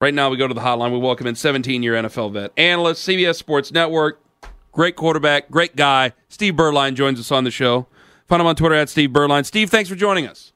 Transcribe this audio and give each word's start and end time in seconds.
Right 0.00 0.14
now, 0.14 0.30
we 0.30 0.36
go 0.36 0.46
to 0.46 0.54
the 0.54 0.60
hotline. 0.60 0.92
We 0.92 0.98
welcome 0.98 1.26
in 1.26 1.34
17 1.34 1.82
year 1.82 1.94
NFL 1.94 2.32
vet, 2.32 2.52
analyst, 2.56 3.06
CBS 3.06 3.34
Sports 3.34 3.72
Network, 3.72 4.22
great 4.70 4.94
quarterback, 4.94 5.50
great 5.50 5.74
guy. 5.74 6.12
Steve 6.28 6.54
Beuerlein 6.54 6.94
joins 6.94 7.18
us 7.18 7.32
on 7.32 7.42
the 7.42 7.50
show. 7.50 7.88
Find 8.28 8.40
him 8.40 8.46
on 8.46 8.54
Twitter 8.54 8.76
at 8.76 8.88
Steve 8.88 9.10
Beuerlein. 9.10 9.44
Steve, 9.44 9.70
thanks 9.70 9.88
for 9.90 9.96
joining 9.96 10.28
us. 10.28 10.52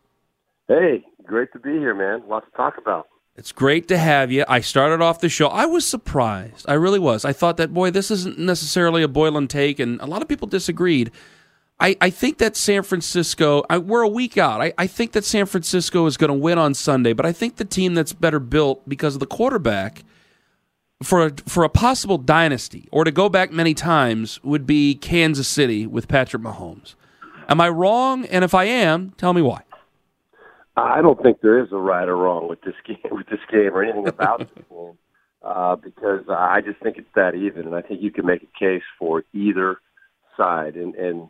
Hey, 0.69 1.02
great 1.24 1.52
to 1.55 1.59
be 1.59 1.73
here, 1.73 1.92
man. 1.92 2.23
Lots 2.28 2.47
to 2.47 2.56
talk 2.56 2.78
about. 2.78 3.09
It's 3.34 3.50
great 3.50 3.88
to 3.88 3.98
have 3.98 4.30
you. 4.30 4.45
I 4.47 4.60
started 4.60 5.02
off 5.02 5.19
the 5.19 5.28
show. 5.28 5.48
I 5.48 5.66
was 5.66 5.84
surprised. 5.84 6.64
I 6.69 6.74
really 6.74 7.00
was. 7.00 7.24
I 7.24 7.33
thought 7.33 7.56
that, 7.56 7.74
boy, 7.74 7.91
this 7.91 8.12
isn't 8.12 8.38
necessarily 8.38 9.02
a 9.02 9.09
Boylan 9.09 9.48
take, 9.48 9.80
and 9.80 10.00
a 10.00 10.06
lot 10.06 10.22
of 10.22 10.28
people 10.28 10.47
disagreed. 10.47 11.11
I, 11.82 11.96
I 12.00 12.10
think 12.10 12.38
that 12.38 12.56
San 12.56 12.84
Francisco, 12.84 13.64
I, 13.68 13.78
we're 13.78 14.02
a 14.02 14.09
week 14.09 14.38
out. 14.38 14.60
I, 14.60 14.72
I 14.78 14.86
think 14.86 15.12
that 15.12 15.24
San 15.24 15.46
Francisco 15.46 16.06
is 16.06 16.16
going 16.16 16.28
to 16.28 16.34
win 16.34 16.56
on 16.56 16.74
Sunday, 16.74 17.12
but 17.12 17.27
I 17.27 17.32
think 17.32 17.56
the 17.56 17.64
team 17.64 17.95
that's 17.95 18.12
better 18.12 18.38
built 18.38 18.88
because 18.88 19.14
of 19.14 19.20
the 19.20 19.27
quarterback 19.27 20.05
for 21.02 21.27
a, 21.27 21.32
for 21.48 21.64
a 21.64 21.68
possible 21.68 22.18
dynasty 22.18 22.88
or 22.92 23.02
to 23.02 23.10
go 23.10 23.28
back 23.28 23.50
many 23.50 23.75
times 23.75 24.38
would 24.44 24.64
be 24.64 24.94
Kansas 24.94 25.48
City 25.48 25.84
with 25.84 26.06
Patrick 26.06 26.41
Mahomes. 26.44 26.94
Am 27.48 27.60
I 27.60 27.69
wrong? 27.69 28.27
And 28.27 28.44
if 28.44 28.55
I 28.55 28.64
am, 28.64 29.10
tell 29.16 29.33
me 29.33 29.42
why. 29.42 29.62
I 30.77 31.03
don't 31.03 31.20
think 31.20 31.41
there 31.41 31.60
is 31.64 31.72
a 31.72 31.78
right 31.78 32.08
or 32.08 32.16
wrong 32.16 32.48
with 32.48 32.60
this 32.60 32.77
game, 32.86 32.98
with 33.10 33.27
this 33.27 33.41
game, 33.50 33.75
or 33.75 33.83
anything 33.83 34.06
about 34.06 34.38
this 34.38 34.48
game, 34.70 34.97
uh, 35.42 35.75
because 35.75 36.25
I 36.28 36.60
just 36.60 36.80
think 36.80 36.97
it's 36.97 37.10
that 37.16 37.34
even, 37.34 37.66
and 37.66 37.75
I 37.75 37.83
think 37.83 38.00
you 38.00 38.12
can 38.12 38.25
make 38.25 38.44
a 38.44 38.58
case 38.58 38.84
for 39.00 39.25
either 39.34 39.80
side. 40.36 40.77
And 40.77 40.94
and 40.94 41.28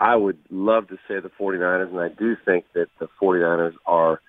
I 0.00 0.14
would 0.14 0.38
love 0.50 0.88
to 0.88 0.96
say 1.08 1.20
the 1.20 1.30
49ers, 1.40 1.90
and 1.90 2.00
I 2.00 2.08
do 2.08 2.36
think 2.44 2.66
that 2.74 2.86
the 3.00 3.08
49ers 3.20 3.74
are 3.86 4.20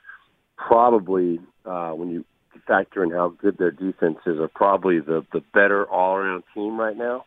probably 0.57 1.39
uh, 1.65 1.91
when 1.91 2.09
you 2.09 2.25
factor 2.67 3.03
in 3.03 3.11
how 3.11 3.29
good 3.29 3.57
their 3.57 3.71
defense 3.71 4.17
is, 4.25 4.39
are 4.39 4.47
probably 4.47 4.99
the 4.99 5.25
the 5.31 5.41
better 5.53 5.85
all 5.89 6.15
around 6.15 6.43
team 6.53 6.79
right 6.79 6.97
now. 6.97 7.25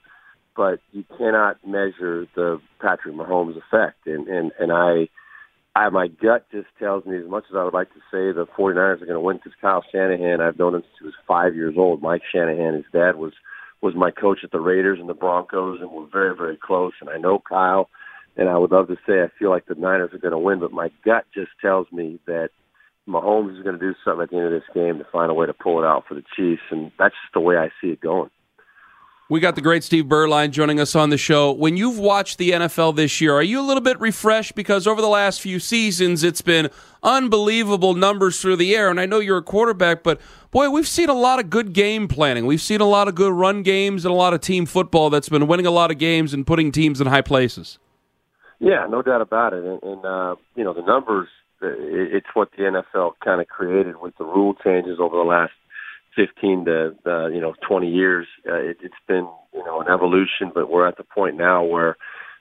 But 0.54 0.80
you 0.92 1.04
cannot 1.16 1.66
measure 1.66 2.26
the 2.34 2.60
Patrick 2.80 3.14
Mahomes 3.14 3.56
effect, 3.56 4.06
and 4.06 4.28
and 4.28 4.52
and 4.58 4.72
I 4.72 5.08
I, 5.74 5.88
my 5.88 6.08
gut 6.08 6.46
just 6.52 6.66
tells 6.78 7.06
me, 7.06 7.16
as 7.16 7.28
much 7.28 7.44
as 7.50 7.56
I 7.56 7.64
would 7.64 7.72
like 7.72 7.88
to 7.94 8.00
say 8.10 8.30
the 8.32 8.46
49ers 8.58 9.00
are 9.00 9.06
going 9.06 9.12
to 9.12 9.20
win 9.20 9.38
because 9.38 9.52
Kyle 9.60 9.82
Shanahan, 9.90 10.42
I've 10.42 10.58
known 10.58 10.74
him 10.74 10.82
since 10.82 10.98
he 11.00 11.06
was 11.06 11.14
five 11.26 11.54
years 11.54 11.74
old. 11.78 12.02
Mike 12.02 12.22
Shanahan, 12.30 12.74
his 12.74 12.84
dad 12.92 13.16
was 13.16 13.32
was 13.80 13.94
my 13.96 14.12
coach 14.12 14.40
at 14.44 14.52
the 14.52 14.60
Raiders 14.60 15.00
and 15.00 15.08
the 15.08 15.14
Broncos, 15.14 15.80
and 15.80 15.90
we're 15.90 16.06
very, 16.06 16.36
very 16.36 16.56
close. 16.56 16.92
And 17.00 17.10
I 17.10 17.16
know 17.16 17.42
Kyle, 17.48 17.88
and 18.36 18.48
I 18.48 18.58
would 18.58 18.70
love 18.70 18.88
to 18.88 18.96
say 19.06 19.22
I 19.22 19.28
feel 19.38 19.50
like 19.50 19.66
the 19.66 19.74
Niners 19.74 20.12
are 20.12 20.18
going 20.18 20.32
to 20.32 20.38
win, 20.38 20.60
but 20.60 20.72
my 20.72 20.90
gut 21.04 21.24
just 21.34 21.50
tells 21.60 21.90
me 21.92 22.18
that 22.26 22.50
Mahomes 23.08 23.56
is 23.56 23.62
going 23.62 23.78
to 23.78 23.84
do 23.84 23.94
something 24.04 24.22
at 24.22 24.30
the 24.30 24.36
end 24.36 24.46
of 24.46 24.52
this 24.52 24.74
game 24.74 24.98
to 24.98 25.06
find 25.10 25.30
a 25.30 25.34
way 25.34 25.46
to 25.46 25.54
pull 25.54 25.82
it 25.82 25.86
out 25.86 26.04
for 26.06 26.14
the 26.14 26.22
Chiefs, 26.36 26.62
and 26.70 26.92
that's 26.98 27.14
just 27.22 27.34
the 27.34 27.40
way 27.40 27.56
I 27.56 27.68
see 27.80 27.88
it 27.88 28.00
going. 28.00 28.30
We 29.32 29.40
got 29.40 29.54
the 29.54 29.62
great 29.62 29.82
Steve 29.82 30.04
Beuerlein 30.04 30.50
joining 30.50 30.78
us 30.78 30.94
on 30.94 31.08
the 31.08 31.16
show. 31.16 31.52
When 31.52 31.76
you've 31.78 31.98
watched 31.98 32.36
the 32.36 32.50
NFL 32.50 32.96
this 32.96 33.18
year, 33.18 33.34
are 33.34 33.42
you 33.42 33.60
a 33.60 33.62
little 33.64 33.80
bit 33.80 33.98
refreshed? 33.98 34.54
Because 34.54 34.86
over 34.86 35.00
the 35.00 35.08
last 35.08 35.40
few 35.40 35.58
seasons, 35.58 36.22
it's 36.22 36.42
been 36.42 36.68
unbelievable 37.02 37.94
numbers 37.94 38.42
through 38.42 38.56
the 38.56 38.76
air. 38.76 38.90
And 38.90 39.00
I 39.00 39.06
know 39.06 39.20
you're 39.20 39.38
a 39.38 39.42
quarterback, 39.42 40.02
but 40.02 40.20
boy, 40.50 40.68
we've 40.68 40.86
seen 40.86 41.08
a 41.08 41.14
lot 41.14 41.38
of 41.38 41.48
good 41.48 41.72
game 41.72 42.08
planning. 42.08 42.44
We've 42.44 42.60
seen 42.60 42.82
a 42.82 42.86
lot 42.86 43.08
of 43.08 43.14
good 43.14 43.32
run 43.32 43.62
games 43.62 44.04
and 44.04 44.12
a 44.12 44.16
lot 44.16 44.34
of 44.34 44.42
team 44.42 44.66
football 44.66 45.08
that's 45.08 45.30
been 45.30 45.46
winning 45.46 45.64
a 45.64 45.70
lot 45.70 45.90
of 45.90 45.96
games 45.96 46.34
and 46.34 46.46
putting 46.46 46.70
teams 46.70 47.00
in 47.00 47.06
high 47.06 47.22
places. 47.22 47.78
Yeah, 48.62 48.86
no 48.88 49.02
doubt 49.02 49.22
about 49.22 49.54
it. 49.54 49.64
And, 49.64 49.82
and 49.82 50.04
uh, 50.04 50.36
you 50.54 50.62
know, 50.62 50.72
the 50.72 50.82
numbers, 50.86 51.26
it's 51.60 52.28
what 52.32 52.50
the 52.56 52.62
NFL 52.62 53.14
kind 53.22 53.40
of 53.40 53.48
created 53.48 53.96
with 54.00 54.16
the 54.18 54.24
rule 54.24 54.54
changes 54.64 54.98
over 55.00 55.16
the 55.16 55.24
last 55.24 55.52
15 56.14 56.66
to 56.66 56.94
uh, 57.04 57.26
you 57.26 57.40
know 57.40 57.54
20 57.66 57.88
years. 57.88 58.28
Uh, 58.48 58.54
it, 58.54 58.76
it's 58.80 58.94
been 59.08 59.28
you 59.52 59.64
know 59.64 59.80
an 59.80 59.88
evolution, 59.92 60.52
but 60.54 60.70
we're 60.70 60.86
at 60.86 60.96
the 60.96 61.02
point 61.02 61.36
now 61.36 61.64
where 61.64 61.96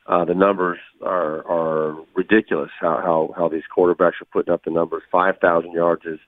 uh, 0.05 0.23
the 0.23 0.35
numbers 0.35 0.77
are 1.03 1.43
are 1.47 1.97
ridiculous. 2.15 2.69
How 2.79 3.01
how 3.03 3.33
how 3.35 3.49
these 3.49 3.63
quarterbacks 3.75 4.21
are 4.21 4.31
putting 4.31 4.53
up 4.53 4.63
the 4.63 4.71
numbers. 4.71 5.01
5,000 5.11 5.71
yards 5.71 6.03
is 6.05 6.19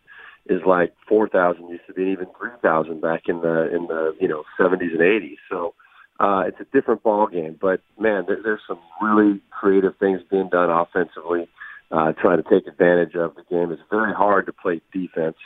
is 0.47 0.61
like 0.65 0.93
4,000 1.07 1.69
used 1.69 1.85
to 1.85 1.93
be, 1.93 2.03
even 2.11 2.25
3,000 2.37 2.99
back 2.99 3.23
in 3.27 3.41
the 3.41 3.69
in 3.75 3.85
the 3.87 4.15
you 4.19 4.27
know 4.27 4.43
70s 4.59 4.91
and 4.91 5.01
80s. 5.01 5.37
So. 5.51 5.75
Uh, 6.19 6.43
it's 6.47 6.59
a 6.59 6.65
different 6.75 7.03
ball 7.03 7.27
game, 7.27 7.57
but 7.59 7.81
man, 7.99 8.23
there, 8.27 8.39
there's 8.43 8.61
some 8.67 8.79
really 9.01 9.41
creative 9.49 9.97
things 9.97 10.21
being 10.29 10.47
done 10.49 10.69
offensively, 10.69 11.47
uh, 11.91 12.13
trying 12.13 12.41
to 12.41 12.49
take 12.49 12.67
advantage 12.67 13.15
of 13.15 13.35
the 13.35 13.43
game. 13.49 13.71
It's 13.71 13.81
very 13.89 14.13
hard 14.13 14.45
to 14.45 14.53
play 14.53 14.81
defense 14.93 15.37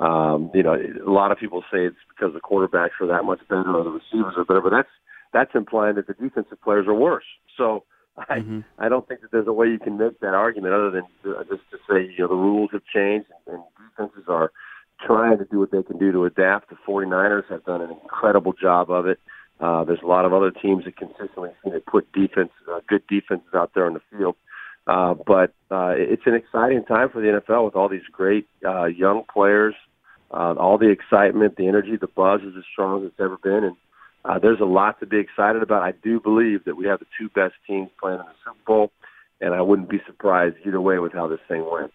um, 0.00 0.50
you 0.54 0.62
know, 0.62 0.74
a 0.74 1.10
lot 1.10 1.30
of 1.30 1.38
people 1.38 1.62
say 1.70 1.84
it's 1.84 1.96
because 2.08 2.32
the 2.32 2.40
quarterbacks 2.40 2.96
are 3.00 3.06
that 3.06 3.24
much 3.24 3.40
better 3.48 3.76
or 3.76 3.84
the 3.84 3.90
receivers 3.90 4.34
are 4.36 4.44
better, 4.46 4.62
but 4.62 4.70
that's 4.70 4.88
that's 5.32 5.50
implying 5.54 5.94
that 5.96 6.06
the 6.06 6.14
defensive 6.14 6.60
players 6.62 6.86
are 6.88 6.94
worse. 6.94 7.24
So 7.56 7.84
I 8.16 8.38
mm-hmm. 8.38 8.60
I 8.78 8.88
don't 8.88 9.06
think 9.06 9.20
that 9.20 9.30
there's 9.30 9.46
a 9.46 9.52
way 9.52 9.68
you 9.68 9.78
can 9.78 9.98
make 9.98 10.18
that 10.20 10.32
argument 10.32 10.72
other 10.72 10.90
than 10.90 11.02
uh, 11.26 11.44
just 11.44 11.62
to 11.70 11.76
say 11.88 12.10
you 12.16 12.20
know 12.20 12.28
the 12.28 12.34
rules 12.34 12.70
have 12.72 12.82
changed 12.92 13.28
and, 13.46 13.56
and 13.56 13.64
defenses 13.90 14.24
are 14.26 14.52
trying 15.06 15.36
to 15.36 15.44
do 15.44 15.58
what 15.58 15.70
they 15.70 15.82
can 15.82 15.98
do 15.98 16.12
to 16.12 16.24
adapt. 16.24 16.70
The 16.70 16.76
49ers 16.88 17.50
have 17.50 17.64
done 17.64 17.82
an 17.82 17.90
incredible 17.90 18.54
job 18.54 18.90
of 18.90 19.06
it. 19.06 19.18
Uh, 19.18 19.39
there's 19.60 20.02
a 20.02 20.06
lot 20.06 20.24
of 20.24 20.32
other 20.32 20.50
teams 20.50 20.84
that 20.84 20.96
consistently 20.96 21.50
seem 21.62 21.72
to 21.72 21.80
put 21.80 22.10
defense, 22.12 22.50
uh, 22.70 22.80
good 22.88 23.06
defenses 23.08 23.54
out 23.54 23.72
there 23.74 23.86
on 23.86 23.94
the 23.94 24.00
field. 24.10 24.36
Uh, 24.86 25.14
but 25.14 25.52
uh, 25.70 25.92
it's 25.96 26.22
an 26.26 26.34
exciting 26.34 26.84
time 26.84 27.10
for 27.10 27.20
the 27.20 27.40
NFL 27.40 27.64
with 27.66 27.76
all 27.76 27.88
these 27.88 28.06
great 28.12 28.48
uh, 28.66 28.86
young 28.86 29.22
players 29.32 29.74
uh, 30.30 30.54
all 30.58 30.78
the 30.78 30.90
excitement, 30.90 31.56
the 31.56 31.66
energy, 31.66 31.96
the 31.96 32.06
buzz 32.06 32.40
is 32.42 32.54
as 32.56 32.64
strong 32.70 33.02
as 33.02 33.08
it's 33.08 33.20
ever 33.20 33.36
been, 33.36 33.64
and 33.64 33.76
uh, 34.24 34.38
there's 34.38 34.60
a 34.60 34.64
lot 34.64 35.00
to 35.00 35.06
be 35.06 35.18
excited 35.18 35.62
about. 35.62 35.82
I 35.82 35.92
do 35.92 36.20
believe 36.20 36.64
that 36.64 36.76
we 36.76 36.86
have 36.86 37.00
the 37.00 37.06
two 37.18 37.28
best 37.30 37.54
teams 37.66 37.88
playing 38.00 38.20
in 38.20 38.26
the 38.26 38.32
Super 38.44 38.64
Bowl, 38.66 38.92
and 39.40 39.54
I 39.54 39.62
wouldn't 39.62 39.88
be 39.88 40.00
surprised 40.06 40.56
either 40.64 40.80
way 40.80 40.98
with 40.98 41.12
how 41.12 41.26
this 41.26 41.40
thing 41.48 41.68
went. 41.70 41.92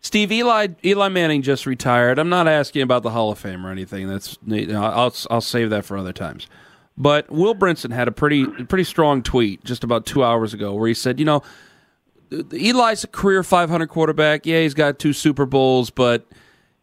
Steve 0.00 0.32
Eli 0.32 0.68
Eli 0.84 1.08
Manning 1.08 1.42
just 1.42 1.66
retired. 1.66 2.18
I'm 2.18 2.28
not 2.28 2.46
asking 2.46 2.82
about 2.82 3.02
the 3.02 3.10
Hall 3.10 3.32
of 3.32 3.38
Fame 3.38 3.66
or 3.66 3.70
anything. 3.70 4.08
That's 4.08 4.38
you 4.46 4.66
know, 4.66 4.82
I'll 4.82 5.14
I'll 5.30 5.40
save 5.40 5.70
that 5.70 5.84
for 5.84 5.96
other 5.96 6.12
times. 6.12 6.46
But 6.96 7.30
Will 7.30 7.54
Brinson 7.54 7.92
had 7.92 8.06
a 8.06 8.12
pretty 8.12 8.46
pretty 8.46 8.84
strong 8.84 9.22
tweet 9.22 9.64
just 9.64 9.82
about 9.82 10.06
two 10.06 10.22
hours 10.22 10.54
ago 10.54 10.74
where 10.74 10.88
he 10.88 10.94
said, 10.94 11.18
you 11.18 11.24
know, 11.24 11.42
Eli's 12.30 13.04
a 13.04 13.08
career 13.08 13.42
500 13.42 13.88
quarterback. 13.88 14.46
Yeah, 14.46 14.60
he's 14.60 14.74
got 14.74 14.98
two 14.98 15.12
Super 15.12 15.46
Bowls, 15.46 15.90
but 15.90 16.26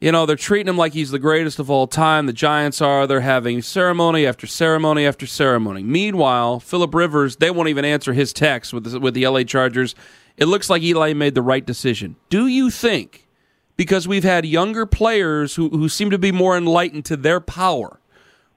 you 0.02 0.12
know, 0.12 0.26
they're 0.26 0.36
treating 0.36 0.68
him 0.68 0.78
like 0.78 0.94
he's 0.94 1.12
the 1.12 1.20
greatest 1.20 1.60
of 1.60 1.70
all 1.70 1.86
time. 1.86 2.26
The 2.26 2.34
Giants 2.34 2.82
are. 2.82 3.06
They're 3.06 3.22
having 3.22 3.62
ceremony 3.62 4.26
after 4.26 4.48
ceremony 4.48 5.06
after 5.06 5.28
ceremony. 5.28 5.84
Meanwhile, 5.84 6.60
Philip 6.60 6.94
Rivers, 6.96 7.36
they 7.36 7.52
won't 7.52 7.70
even 7.70 7.86
answer 7.86 8.12
his 8.12 8.34
text 8.34 8.74
with 8.74 8.84
the, 8.84 9.00
with 9.00 9.14
the 9.14 9.28
LA 9.28 9.44
Chargers. 9.44 9.94
It 10.38 10.46
looks 10.46 10.72
like 10.72 10.82
Eli 10.82 11.14
made 11.14 11.36
the 11.36 11.44
right 11.44 11.64
decision. 11.64 12.16
Do 12.30 12.48
you 12.48 12.72
think, 12.72 13.28
because 13.78 14.08
we've 14.08 14.24
had 14.24 14.44
younger 14.44 14.88
players 14.88 15.54
who, 15.54 15.70
who 15.70 15.88
seem 15.88 16.10
to 16.10 16.18
be 16.18 16.32
more 16.32 16.58
enlightened 16.58 17.06
to 17.06 17.16
their 17.18 17.40
power, 17.40 18.01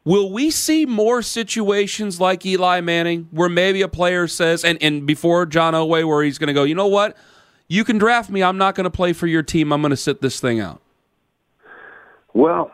will 0.05 0.31
we 0.31 0.51
see 0.51 0.87
more 0.87 1.23
situations 1.23 2.21
like 2.21 2.45
Eli 2.45 2.81
Manning 2.81 3.29
where 3.31 3.49
maybe 3.49 3.83
a 3.83 3.89
player 3.89 4.29
says, 4.29 4.65
and, 4.65 4.79
and 4.83 5.07
before 5.07 5.47
John 5.47 5.75
Elway, 5.75 6.07
where 6.07 6.23
he's 6.23 6.39
going 6.39 6.49
to 6.49 6.53
go, 6.55 6.65
you 6.65 6.75
know 6.75 6.87
what? 6.87 7.17
You 7.69 7.85
can 7.85 7.99
draft 7.99 8.31
me. 8.31 8.43
I'm 8.43 8.59
not 8.59 8.75
going 8.75 8.85
to 8.85 8.91
play 8.91 9.13
for 9.13 9.27
your 9.27 9.43
team. 9.43 9.73
I'm 9.73 9.81
going 9.81 9.91
to 9.91 9.97
sit 9.97 10.21
this 10.21 10.39
thing 10.41 10.61
out. 10.61 10.81
Well, 12.35 12.71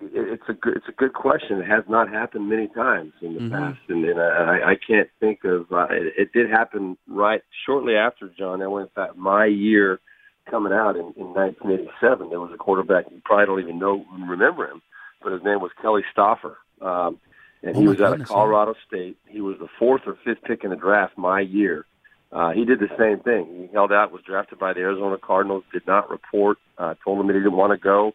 it's 0.00 0.42
a 0.48 0.54
good, 0.54 0.76
it's 0.76 0.88
a 0.88 0.92
good 0.92 1.12
question. 1.12 1.58
It 1.58 1.66
has 1.66 1.84
not 1.88 2.08
happened 2.08 2.48
many 2.48 2.68
times 2.68 3.12
in 3.20 3.34
the 3.34 3.40
mm-hmm. 3.40 3.54
past, 3.54 3.78
and, 3.88 4.04
and 4.04 4.20
I, 4.20 4.72
I 4.72 4.74
can't 4.86 5.08
think 5.20 5.44
of. 5.44 5.70
Uh, 5.70 5.86
it, 5.90 6.12
it 6.16 6.32
did 6.32 6.50
happen 6.50 6.96
right 7.06 7.42
shortly 7.66 7.94
after 7.94 8.30
John 8.36 8.60
Elway. 8.60 8.82
In 8.82 8.88
fact, 8.94 9.16
my 9.16 9.46
year 9.46 10.00
coming 10.50 10.72
out 10.72 10.96
in, 10.96 11.12
in 11.16 11.32
1987, 11.34 12.30
there 12.30 12.40
was 12.40 12.50
a 12.52 12.58
quarterback 12.58 13.06
you 13.10 13.20
probably 13.24 13.46
don't 13.46 13.60
even 13.60 13.78
know 13.78 14.04
remember 14.26 14.68
him, 14.68 14.82
but 15.22 15.32
his 15.32 15.42
name 15.42 15.60
was 15.60 15.70
Kelly 15.80 16.02
Stouffer, 16.16 16.54
um, 16.84 17.18
and 17.62 17.76
oh 17.76 17.80
he 17.80 17.88
was 17.88 18.00
out 18.00 18.20
of 18.20 18.26
Colorado 18.26 18.74
State. 18.86 19.16
He 19.26 19.40
was 19.40 19.56
the 19.58 19.68
fourth 19.78 20.02
or 20.06 20.16
fifth 20.24 20.42
pick 20.44 20.64
in 20.64 20.70
the 20.70 20.76
draft 20.76 21.16
my 21.16 21.40
year. 21.40 21.86
Uh, 22.30 22.50
he 22.50 22.64
did 22.64 22.80
the 22.80 22.88
same 22.98 23.20
thing. 23.20 23.68
He 23.68 23.72
held 23.72 23.92
out, 23.92 24.10
was 24.10 24.22
drafted 24.26 24.58
by 24.58 24.72
the 24.72 24.80
Arizona 24.80 25.16
Cardinals, 25.18 25.62
did 25.72 25.86
not 25.86 26.10
report, 26.10 26.58
uh, 26.78 26.94
told 27.04 27.20
them 27.20 27.28
that 27.28 27.34
he 27.34 27.38
didn't 27.38 27.56
want 27.56 27.72
to 27.72 27.78
go 27.78 28.12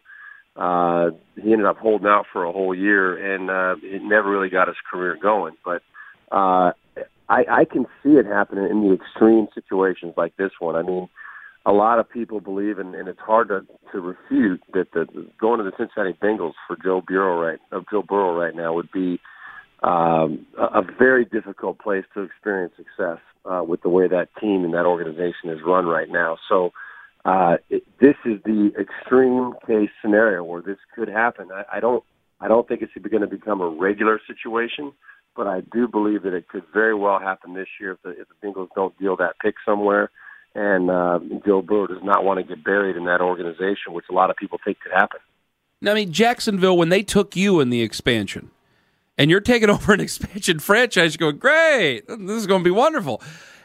uh, 0.56 1.10
he 1.36 1.52
ended 1.52 1.66
up 1.66 1.78
holding 1.78 2.06
out 2.06 2.26
for 2.32 2.44
a 2.44 2.52
whole 2.52 2.74
year, 2.74 3.34
and 3.34 3.50
uh, 3.50 3.76
it 3.82 4.02
never 4.02 4.30
really 4.30 4.50
got 4.50 4.68
his 4.68 4.76
career 4.90 5.16
going. 5.20 5.56
But 5.64 5.82
uh, 6.32 6.72
I, 7.28 7.44
I 7.48 7.64
can 7.70 7.86
see 8.02 8.10
it 8.10 8.26
happening 8.26 8.68
in 8.70 8.82
the 8.82 8.94
extreme 8.94 9.48
situations 9.54 10.14
like 10.16 10.36
this 10.36 10.50
one. 10.58 10.76
I 10.76 10.82
mean, 10.82 11.08
a 11.66 11.72
lot 11.72 11.98
of 11.98 12.08
people 12.08 12.40
believe, 12.40 12.78
and, 12.78 12.94
and 12.94 13.08
it's 13.08 13.20
hard 13.20 13.48
to, 13.48 13.66
to 13.92 14.00
refute 14.00 14.62
that 14.72 14.92
the 14.92 15.06
going 15.38 15.58
to 15.58 15.64
the 15.64 15.72
Cincinnati 15.76 16.16
Bengals 16.22 16.54
for 16.66 16.76
Joe 16.82 17.02
Burrow 17.06 17.40
right, 17.40 17.58
of 17.70 17.84
Joe 17.90 18.02
Burrow 18.02 18.34
right 18.34 18.54
now 18.54 18.72
would 18.74 18.90
be 18.92 19.20
um, 19.82 20.46
a, 20.58 20.82
very 20.98 21.24
difficult 21.24 21.78
place 21.78 22.04
to 22.14 22.22
experience 22.22 22.74
success 22.76 23.18
uh, 23.44 23.62
with 23.66 23.82
the 23.82 23.88
way 23.88 24.08
that 24.08 24.28
team 24.40 24.64
and 24.64 24.74
that 24.74 24.84
organization 24.84 25.48
is 25.48 25.58
run 25.64 25.86
right 25.86 26.08
now. 26.10 26.36
So 26.48 26.70
uh, 27.24 27.56
it, 27.70 27.82
this 28.00 28.16
is 28.24 28.40
the 28.44 28.72
extreme 28.78 29.52
case 29.66 29.90
scenario 30.02 30.44
where 30.44 30.60
this 30.60 30.76
could 30.94 31.08
happen. 31.08 31.48
I, 31.52 31.76
I 31.76 31.80
don't, 31.80 32.04
I 32.40 32.48
don't 32.48 32.68
think 32.68 32.82
it's 32.82 32.92
going 33.10 33.22
to 33.22 33.26
become 33.26 33.60
a 33.60 33.68
regular 33.68 34.20
situation, 34.26 34.92
but 35.34 35.46
I 35.46 35.60
do 35.72 35.88
believe 35.88 36.22
that 36.24 36.34
it 36.34 36.48
could 36.48 36.64
very 36.72 36.94
well 36.94 37.18
happen 37.18 37.54
this 37.54 37.68
year 37.80 37.92
if 37.92 38.02
the, 38.02 38.10
if 38.10 38.28
the 38.28 38.46
Bengals 38.46 38.68
don't 38.74 38.98
deal 38.98 39.16
that 39.16 39.38
pick 39.40 39.54
somewhere. 39.64 40.10
And 40.54 40.90
uh, 40.90 41.20
Joe 41.46 41.62
Burrow 41.62 41.86
does 41.86 42.02
not 42.02 42.24
want 42.24 42.38
to 42.38 42.44
get 42.44 42.64
buried 42.64 42.96
in 42.96 43.04
that 43.04 43.20
organization, 43.20 43.92
which 43.92 44.06
a 44.10 44.14
lot 44.14 44.30
of 44.30 44.36
people 44.36 44.58
think 44.64 44.80
could 44.80 44.92
happen. 44.92 45.20
Now, 45.80 45.92
I 45.92 45.94
mean, 45.94 46.12
Jacksonville, 46.12 46.76
when 46.76 46.88
they 46.88 47.02
took 47.02 47.36
you 47.36 47.60
in 47.60 47.70
the 47.70 47.82
expansion, 47.82 48.50
and 49.16 49.30
you're 49.30 49.40
taking 49.40 49.70
over 49.70 49.92
an 49.92 50.00
expansion 50.00 50.58
franchise, 50.58 51.16
you're 51.18 51.30
going, 51.30 51.38
great, 51.38 52.06
this 52.08 52.36
is 52.36 52.46
going 52.46 52.62
to 52.62 52.64
be 52.64 52.70
wonderful. 52.70 53.22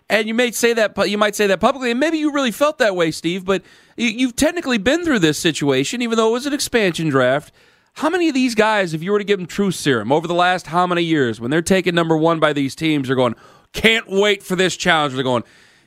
And 0.07 0.27
you 0.27 0.35
may 0.35 0.51
say 0.51 0.73
that 0.73 1.09
you 1.09 1.17
might 1.17 1.35
say 1.35 1.47
that 1.47 1.59
publicly, 1.59 1.89
and 1.89 1.99
maybe 1.99 2.19
you 2.19 2.31
really 2.31 2.51
felt 2.51 2.77
that 2.77 2.95
way, 2.95 3.09
Steve. 3.09 3.43
But 3.43 3.63
you've 3.97 4.35
technically 4.35 4.77
been 4.77 5.03
through 5.03 5.19
this 5.19 5.39
situation, 5.39 6.03
even 6.03 6.17
though 6.17 6.29
it 6.29 6.33
was 6.33 6.45
an 6.45 6.53
expansion 6.53 7.09
draft. 7.09 7.51
How 7.93 8.09
many 8.09 8.27
of 8.27 8.35
these 8.35 8.53
guys, 8.53 8.93
if 8.93 9.01
you 9.01 9.11
were 9.11 9.17
to 9.17 9.23
give 9.23 9.39
them 9.39 9.47
truth 9.47 9.75
serum 9.75 10.11
over 10.11 10.27
the 10.27 10.35
last 10.35 10.67
how 10.67 10.85
many 10.85 11.01
years, 11.01 11.39
when 11.39 11.49
they're 11.49 11.61
taken 11.61 11.95
number 11.95 12.15
one 12.15 12.39
by 12.39 12.53
these 12.53 12.75
teams, 12.75 13.09
are 13.09 13.15
going, 13.15 13.35
can't 13.73 14.07
wait 14.07 14.43
for 14.43 14.55
this 14.55 14.75
challenge. 14.75 15.15
They're 15.15 15.23
going, 15.23 15.43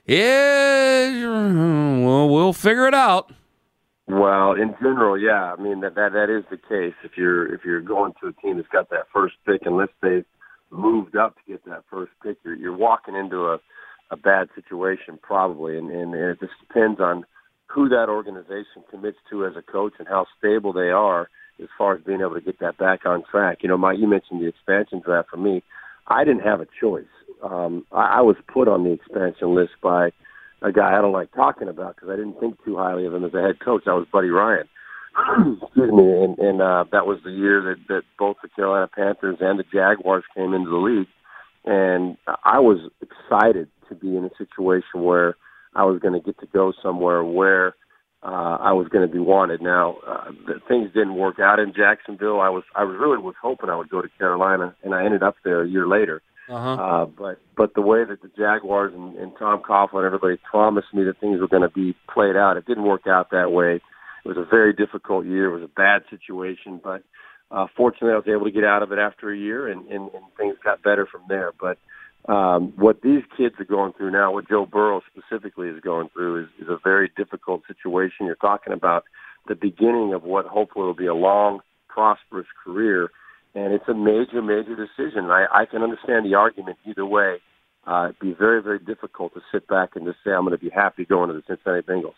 yeah, 0.09 2.05
well, 2.05 2.29
we'll 2.29 2.53
figure 2.53 2.87
it 2.87 2.95
out. 2.95 3.31
Well, 4.09 4.53
in 4.53 4.75
general, 4.81 5.19
yeah. 5.19 5.53
I 5.53 5.61
mean 5.61 5.81
that 5.81 5.95
that 5.95 6.13
that 6.15 6.31
is 6.31 6.45
the 6.51 6.57
case. 6.57 6.95
If 7.05 7.13
you're 7.17 7.53
if 7.55 7.61
you're 7.65 7.83
going 7.83 8.15
to 8.23 8.29
a 8.29 8.33
team 8.33 8.57
that's 8.57 8.69
got 8.69 8.89
that 8.89 9.07
first 9.13 9.35
pick, 9.47 9.63
unless 9.67 9.91
they've 10.01 10.25
moved 10.71 11.15
up 11.15 11.35
to 11.37 11.53
get 11.53 11.65
that 11.67 11.85
first 11.91 12.13
pick, 12.23 12.39
you're 12.43 12.55
you're 12.55 12.77
walking 12.77 13.15
into 13.15 13.49
a 13.49 13.59
a 14.11 14.17
bad 14.17 14.49
situation 14.55 15.19
probably, 15.21 15.77
and 15.77 15.91
and 15.91 16.15
it 16.15 16.41
just 16.41 16.55
depends 16.67 17.01
on 17.01 17.27
who 17.67 17.91
that 17.91 18.09
organization 18.09 18.83
commits 18.91 19.19
to 19.29 19.45
as 19.45 19.53
a 19.57 19.63
coach 19.63 19.93
and 19.99 20.09
how 20.09 20.25
stable 20.39 20.73
they 20.73 20.89
are 20.89 21.29
as 21.63 21.69
far 21.77 21.95
as 21.95 22.03
being 22.03 22.23
able 22.23 22.35
to 22.35 22.41
get 22.41 22.61
that 22.61 22.79
back 22.79 23.05
on 23.05 23.23
track. 23.31 23.59
You 23.61 23.69
know, 23.69 23.77
Mike, 23.77 23.99
you 23.99 24.09
mentioned 24.09 24.41
the 24.41 24.49
expansion 24.49 25.03
draft 25.05 25.29
for 25.29 25.37
me. 25.37 25.63
I 26.07 26.25
didn't 26.25 26.45
have 26.45 26.63
a 26.63 26.67
choice. 26.81 27.05
Um, 27.43 27.87
I, 27.93 28.19
I 28.19 28.21
was 28.21 28.37
put 28.53 28.69
on 28.69 28.85
the 28.85 28.93
expansion 28.93 29.55
list 29.55 29.73
by 29.83 30.11
a 30.63 30.73
guy 30.73 30.97
I 30.97 31.01
don't 31.01 31.13
like 31.13 31.33
talking 31.33 31.69
about 31.69 31.97
because 31.97 32.11
I 32.11 32.17
didn't 32.17 32.41
think 32.41 32.63
too 32.65 32.77
highly 32.77 33.07
of 33.07 33.15
him 33.15 33.25
as 33.25 33.35
a 33.35 33.43
head 33.43 33.61
coach. 33.65 33.83
That 33.87 33.95
was 33.95 34.07
Buddy 34.13 34.29
Ryan. 34.29 34.69
Excuse 35.63 35.93
me, 35.93 36.23
and, 36.23 36.39
and 36.39 36.63
uh, 36.63 36.85
that 36.93 37.07
was 37.07 37.19
the 37.25 37.31
year 37.31 37.63
that, 37.63 37.77
that 37.89 38.03
both 38.19 38.37
the 38.43 38.49
Carolina 38.49 38.89
Panthers 38.89 39.39
and 39.41 39.59
the 39.59 39.65
Jaguars 39.73 40.25
came 40.35 40.55
into 40.55 40.71
the 40.71 40.77
league, 40.77 41.09
and 41.65 42.17
I 42.45 42.61
was 42.61 42.79
excited 43.03 43.69
to 43.89 43.95
be 43.95 44.17
in 44.17 44.25
a 44.25 44.31
situation 44.39 45.03
where 45.03 45.37
I 45.75 45.85
was 45.85 46.01
going 46.01 46.15
to 46.15 46.25
get 46.25 46.39
to 46.41 46.47
go 46.47 46.73
somewhere 46.83 47.25
where 47.25 47.75
uh, 48.23 48.59
I 48.61 48.73
was 48.73 48.89
going 48.89 49.07
to 49.07 49.13
be 49.13 49.21
wanted. 49.21 49.63
Now, 49.63 49.97
uh, 50.07 50.31
the, 50.47 50.55
things 50.69 50.93
didn't 50.93 51.17
work 51.17 51.39
out 51.41 51.59
in 51.59 51.73
Jacksonville. 51.75 52.41
I 52.41 52.49
was 52.49 52.65
I 52.75 52.83
really 52.83 53.19
was 53.19 53.35
hoping 53.41 53.71
I 53.71 53.77
would 53.77 53.89
go 53.89 54.03
to 54.03 54.09
Carolina, 54.19 54.75
and 54.83 54.95
I 54.95 55.05
ended 55.05 55.23
up 55.23 55.37
there 55.45 55.63
a 55.63 55.69
year 55.69 55.87
later. 55.87 56.23
Uh-huh. 56.49 56.83
Uh, 56.83 57.05
but 57.05 57.41
but 57.57 57.75
the 57.75 57.83
way 57.83 58.05
that 58.05 58.23
the 58.23 58.31
Jaguars 58.37 58.95
and, 58.95 59.17
and 59.17 59.33
Tom 59.39 59.61
Coughlin 59.61 60.07
everybody 60.07 60.39
promised 60.51 60.89
me 60.95 61.05
that 61.05 61.21
things 61.21 61.41
were 61.41 61.49
going 61.49 61.63
to 61.63 61.69
be 61.69 61.95
played 62.13 62.37
out, 62.37 62.57
it 62.57 62.67
didn't 62.67 62.85
work 62.85 63.07
out 63.07 63.31
that 63.31 63.53
way. 63.53 63.77
It 64.25 64.29
was 64.29 64.37
a 64.39 64.49
very 64.49 64.73
difficult 64.73 65.27
year. 65.27 65.47
It 65.47 65.61
was 65.61 65.63
a 65.63 65.75
bad 65.75 66.03
situation, 66.11 66.81
but 66.83 67.03
uh, 67.51 67.67
fortunately, 67.77 68.13
I 68.13 68.17
was 68.17 68.29
able 68.29 68.45
to 68.45 68.51
get 68.51 68.65
out 68.65 68.83
of 68.83 68.93
it 68.93 68.99
after 68.99 69.31
a 69.31 69.37
year, 69.37 69.69
and, 69.69 69.87
and, 69.87 70.11
and 70.13 70.25
things 70.37 70.57
got 70.63 70.83
better 70.83 71.07
from 71.07 71.23
there. 71.29 71.53
But 71.59 71.79
um, 72.31 72.73
what 72.77 73.01
these 73.03 73.23
kids 73.37 73.55
are 73.59 73.65
going 73.65 73.95
through 73.95 74.11
now, 74.11 74.33
what 74.33 74.49
Joe 74.49 74.67
Burrow 74.67 75.01
specifically 75.11 75.69
is 75.69 75.81
going 75.81 76.09
through, 76.13 76.43
is, 76.43 76.49
is 76.61 76.69
a 76.69 76.79
very 76.83 77.11
difficult 77.17 77.63
situation. 77.67 78.27
You're 78.27 78.35
talking 78.35 78.73
about 78.73 79.05
the 79.47 79.55
beginning 79.55 80.13
of 80.13 80.25
what 80.25 80.45
hopefully 80.45 80.85
will 80.85 80.95
be 80.95 81.07
a 81.07 81.15
long, 81.15 81.61
prosperous 81.89 82.47
career 82.63 83.11
and 83.55 83.73
it's 83.73 83.89
a 83.89 83.95
major, 83.95 84.43
major 84.43 84.77
decision. 84.77 85.31
I, 85.31 85.47
I 85.53 85.67
can 85.67 85.83
understand 85.83 86.27
the 86.27 86.35
argument 86.35 86.79
either 86.87 87.07
way. 87.07 87.39
Uh, 87.87 88.11
it'd 88.11 88.19
be 88.19 88.35
very, 88.35 88.63
very 88.63 88.79
difficult 88.79 89.33
to 89.35 89.41
sit 89.51 89.67
back 89.67 89.97
and 89.97 90.05
just 90.05 90.19
say 90.23 90.31
I'm 90.31 90.45
going 90.45 90.57
to 90.57 90.63
be 90.63 90.71
happy 90.71 91.05
going 91.05 91.29
to 91.29 91.35
the 91.35 91.43
Cincinnati 91.47 91.87
Bengals. 91.87 92.15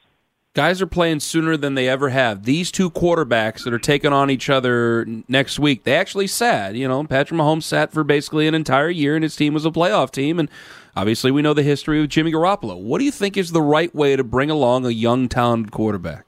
Guys 0.53 0.83
are 0.83 0.87
playing 0.87 1.21
sooner 1.21 1.57
than 1.57 1.77
they 1.77 1.89
ever 1.89 2.09
have. 2.09 2.43
These 2.43 2.73
two 2.73 2.91
quarterbacks 2.91 3.63
that 3.63 3.73
are 3.73 3.79
taking 3.79 4.13
on 4.13 4.31
each 4.31 4.51
other 4.51 5.07
next 5.29 5.61
week, 5.61 5.85
they 5.85 5.95
actually 5.95 6.27
sat. 6.27 6.75
You 6.75 6.89
know, 6.89 7.05
Patrick 7.05 7.39
Mahomes 7.39 7.63
sat 7.63 7.93
for 7.93 8.03
basically 8.03 8.49
an 8.49 8.55
entire 8.57 8.91
year, 8.91 9.15
and 9.15 9.23
his 9.23 9.37
team 9.37 9.55
was 9.55 9.65
a 9.65 9.71
playoff 9.71 10.11
team. 10.11 10.41
And 10.41 10.49
obviously, 10.97 11.31
we 11.31 11.41
know 11.41 11.55
the 11.55 11.63
history 11.63 12.03
of 12.03 12.09
Jimmy 12.09 12.33
Garoppolo. 12.33 12.77
What 12.83 12.99
do 12.99 13.05
you 13.05 13.13
think 13.13 13.37
is 13.37 13.53
the 13.53 13.63
right 13.63 13.95
way 13.95 14.17
to 14.17 14.25
bring 14.25 14.51
along 14.51 14.85
a 14.87 14.91
young, 14.91 15.29
talented 15.29 15.71
quarterback? 15.71 16.27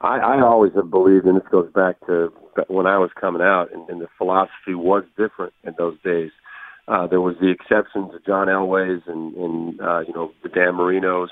I, 0.00 0.18
I 0.18 0.40
always 0.40 0.72
have 0.74 0.90
believed, 0.90 1.26
and 1.26 1.36
this 1.36 1.48
goes 1.50 1.70
back 1.72 2.00
to 2.06 2.32
when 2.68 2.86
I 2.86 2.98
was 2.98 3.10
coming 3.18 3.42
out, 3.42 3.68
and, 3.72 3.88
and 3.88 4.00
the 4.00 4.08
philosophy 4.16 4.74
was 4.74 5.04
different 5.16 5.52
in 5.64 5.74
those 5.78 5.96
days. 6.04 6.30
Uh, 6.86 7.06
there 7.06 7.20
was 7.20 7.36
the 7.40 7.50
exceptions 7.50 8.14
of 8.14 8.24
John 8.24 8.48
Elway's 8.48 9.02
and, 9.06 9.34
and 9.34 9.80
uh, 9.80 10.00
you 10.00 10.12
know 10.14 10.32
the 10.42 10.48
Dan 10.48 10.74
Marinos, 10.74 11.28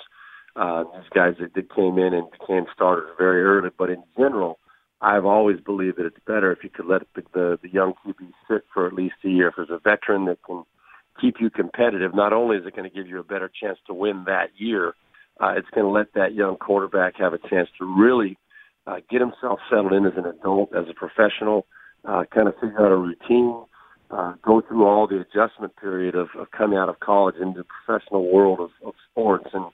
uh, 0.55 0.85
these 0.95 1.09
guys 1.15 1.35
that, 1.41 1.55
that 1.55 1.75
came 1.75 1.99
in 1.99 2.13
and 2.13 2.31
became 2.31 2.67
starters 2.75 3.09
very 3.17 3.43
early. 3.43 3.71
But 3.77 3.91
in 3.91 4.03
general, 4.17 4.59
I've 5.01 5.25
always 5.25 5.61
believed 5.61 5.99
that 5.99 6.07
it's 6.07 6.25
better 6.27 6.53
if 6.53 6.59
you 6.63 6.71
could 6.71 6.87
let 6.87 7.03
the, 7.15 7.23
the, 7.33 7.59
the 7.63 7.69
young 7.69 7.95
QB 8.05 8.33
sit 8.49 8.65
for 8.73 8.87
at 8.87 8.93
least 8.93 9.15
a 9.25 9.29
year. 9.29 9.49
If 9.49 9.55
there's 9.57 9.71
a 9.71 9.79
veteran 9.79 10.27
that 10.27 10.43
can 10.43 10.65
keep 11.21 11.37
you 11.41 11.51
competitive, 11.51 12.15
not 12.15 12.33
only 12.33 12.57
is 12.57 12.67
it 12.67 12.77
going 12.77 12.89
to 12.89 12.95
give 12.95 13.07
you 13.07 13.19
a 13.19 13.25
better 13.25 13.51
chance 13.61 13.79
to 13.87 13.95
win 13.95 14.25
that 14.27 14.49
year, 14.57 14.95
uh, 15.41 15.53
it's 15.57 15.69
going 15.75 15.87
to 15.87 15.91
let 15.91 16.15
that 16.15 16.35
young 16.35 16.57
quarterback 16.57 17.15
have 17.19 17.35
a 17.35 17.49
chance 17.49 17.69
to 17.79 17.85
really 17.85 18.39
uh, 18.87 18.97
get 19.11 19.21
himself 19.21 19.61
settled 19.69 19.93
in 19.93 20.07
as 20.07 20.13
an 20.17 20.27
adult, 20.27 20.75
as 20.75 20.85
a 20.89 20.95
professional, 20.95 21.67
uh, 22.05 22.25
kind 22.33 22.49
of 22.49 22.55
figure 22.55 22.85
out 22.85 22.93
a 22.93 22.97
routine, 22.97 23.65
uh, 24.11 24.35
go 24.43 24.61
through 24.61 24.87
all 24.87 25.07
the 25.07 25.21
adjustment 25.21 25.75
period 25.77 26.15
of, 26.15 26.29
of 26.39 26.51
coming 26.53 26.79
out 26.79 26.89
of 26.89 27.01
college 27.01 27.35
into 27.41 27.63
the 27.63 27.67
professional 27.85 28.33
world 28.33 28.61
of, 28.61 28.71
of 28.87 28.95
sports. 29.11 29.49
And 29.53 29.65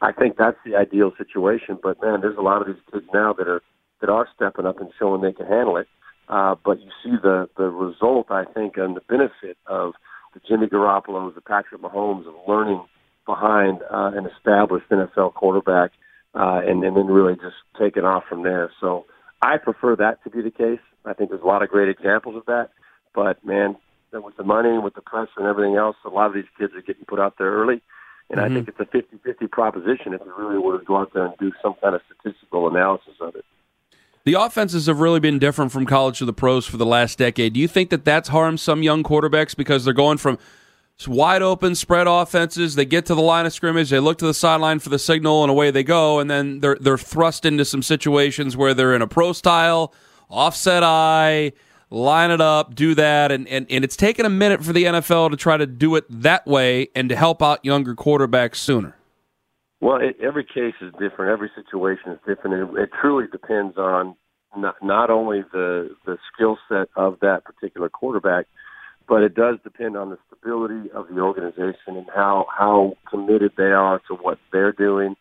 I 0.00 0.12
think 0.12 0.36
that's 0.38 0.56
the 0.64 0.74
ideal 0.76 1.12
situation. 1.18 1.78
But 1.82 2.00
man, 2.02 2.20
there's 2.22 2.38
a 2.38 2.42
lot 2.42 2.62
of 2.62 2.66
these 2.66 2.82
kids 2.90 3.06
now 3.12 3.32
that 3.34 3.48
are 3.48 3.62
that 4.00 4.10
are 4.10 4.26
stepping 4.34 4.66
up 4.66 4.80
and 4.80 4.90
showing 4.98 5.22
they 5.22 5.32
can 5.32 5.46
handle 5.46 5.76
it. 5.76 5.86
Uh, 6.28 6.56
but 6.64 6.80
you 6.80 6.88
see 7.04 7.16
the 7.22 7.48
the 7.56 7.64
result, 7.64 8.30
I 8.30 8.44
think, 8.44 8.76
and 8.76 8.96
the 8.96 9.02
benefit 9.02 9.58
of 9.66 9.92
the 10.32 10.40
Jimmy 10.48 10.66
Garoppolo's, 10.66 11.34
the 11.34 11.42
Patrick 11.42 11.82
Mahomes 11.82 12.26
of 12.26 12.34
learning 12.48 12.82
behind 13.26 13.82
uh, 13.82 14.12
an 14.14 14.26
established 14.26 14.88
NFL 14.90 15.34
quarterback 15.34 15.92
uh, 16.34 16.60
and, 16.66 16.82
and 16.84 16.96
then 16.96 17.06
really 17.06 17.34
just 17.34 17.56
take 17.78 17.96
it 17.96 18.04
off 18.04 18.24
from 18.28 18.42
there. 18.42 18.70
So 18.80 19.06
I 19.40 19.58
prefer 19.58 19.96
that 19.96 20.22
to 20.24 20.30
be 20.30 20.42
the 20.42 20.50
case. 20.50 20.80
I 21.04 21.12
think 21.12 21.30
there's 21.30 21.42
a 21.42 21.46
lot 21.46 21.62
of 21.62 21.68
great 21.68 21.88
examples 21.88 22.36
of 22.36 22.46
that. 22.46 22.70
But 23.14 23.44
man, 23.44 23.76
with 24.12 24.36
the 24.36 24.44
money, 24.44 24.78
with 24.78 24.94
the 24.94 25.02
press 25.02 25.28
and 25.36 25.46
everything 25.46 25.76
else, 25.76 25.96
a 26.04 26.08
lot 26.08 26.26
of 26.26 26.34
these 26.34 26.44
kids 26.58 26.72
are 26.74 26.82
getting 26.82 27.04
put 27.04 27.20
out 27.20 27.34
there 27.38 27.50
early. 27.50 27.82
And 28.30 28.40
mm-hmm. 28.40 28.52
I 28.52 28.54
think 28.54 28.68
it's 28.68 28.80
a 28.80 28.84
50-50 28.84 29.50
proposition 29.50 30.14
if 30.14 30.20
you 30.24 30.32
really 30.36 30.58
were 30.58 30.78
to 30.78 30.84
go 30.84 30.96
out 30.96 31.12
there 31.12 31.26
and 31.26 31.34
do 31.38 31.52
some 31.62 31.74
kind 31.82 31.94
of 31.94 32.00
statistical 32.06 32.68
analysis 32.68 33.14
of 33.20 33.34
it. 33.34 33.44
The 34.24 34.34
offenses 34.34 34.86
have 34.86 35.00
really 35.00 35.18
been 35.18 35.40
different 35.40 35.72
from 35.72 35.84
college 35.84 36.18
to 36.20 36.24
the 36.24 36.32
pros 36.32 36.64
for 36.64 36.76
the 36.76 36.86
last 36.86 37.18
decade. 37.18 37.54
Do 37.54 37.60
you 37.60 37.66
think 37.66 37.90
that 37.90 38.04
that's 38.04 38.28
harmed 38.28 38.60
some 38.60 38.82
young 38.84 39.02
quarterbacks 39.02 39.56
because 39.56 39.84
they're 39.84 39.92
going 39.92 40.18
from– 40.18 40.38
wide 41.08 41.42
open 41.42 41.74
spread 41.74 42.06
offenses. 42.06 42.74
They 42.74 42.84
get 42.84 43.06
to 43.06 43.14
the 43.14 43.22
line 43.22 43.46
of 43.46 43.52
scrimmage, 43.52 43.90
they 43.90 44.00
look 44.00 44.18
to 44.18 44.26
the 44.26 44.34
sideline 44.34 44.78
for 44.78 44.88
the 44.88 44.98
signal, 44.98 45.42
and 45.42 45.50
away 45.50 45.70
they 45.70 45.84
go. 45.84 46.18
And 46.18 46.30
then 46.30 46.60
they're 46.60 46.76
they're 46.80 46.98
thrust 46.98 47.44
into 47.44 47.64
some 47.64 47.82
situations 47.82 48.56
where 48.56 48.74
they're 48.74 48.94
in 48.94 49.02
a 49.02 49.06
pro 49.06 49.32
style, 49.32 49.92
offset 50.28 50.82
I, 50.82 51.52
line 51.90 52.30
it 52.30 52.40
up, 52.40 52.74
do 52.74 52.94
that, 52.94 53.30
and, 53.30 53.46
and, 53.48 53.66
and 53.70 53.84
it's 53.84 53.96
taken 53.96 54.24
a 54.24 54.30
minute 54.30 54.64
for 54.64 54.72
the 54.72 54.84
NFL 54.84 55.30
to 55.30 55.36
try 55.36 55.56
to 55.56 55.66
do 55.66 55.94
it 55.96 56.04
that 56.08 56.46
way 56.46 56.88
and 56.94 57.08
to 57.10 57.16
help 57.16 57.42
out 57.42 57.64
younger 57.64 57.94
quarterbacks 57.94 58.56
sooner. 58.56 58.96
Well, 59.80 59.98
it, 60.00 60.16
every 60.22 60.44
case 60.44 60.74
is 60.80 60.92
different. 60.92 61.32
Every 61.32 61.50
situation 61.54 62.12
is 62.12 62.18
different. 62.26 62.76
It, 62.76 62.82
it 62.82 62.90
truly 63.00 63.26
depends 63.30 63.76
on 63.76 64.16
not, 64.56 64.76
not 64.82 65.10
only 65.10 65.42
the 65.52 65.90
the 66.06 66.18
skill 66.32 66.58
set 66.68 66.88
of 66.96 67.18
that 67.20 67.44
particular 67.44 67.88
quarterback, 67.88 68.46
but 69.12 69.22
it 69.22 69.34
does 69.34 69.58
depend 69.62 69.94
on 69.94 70.08
the 70.08 70.16
stability 70.26 70.90
of 70.92 71.06
the 71.08 71.20
organization 71.20 71.98
and 71.98 72.06
how 72.14 72.46
how 72.48 72.96
committed 73.10 73.52
they 73.58 73.64
are 73.64 74.00
to 74.08 74.14
what 74.14 74.38
they're 74.50 74.72
doing, 74.72 75.16